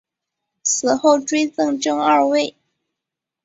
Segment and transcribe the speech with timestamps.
[0.63, 2.55] 死后追赠正二位。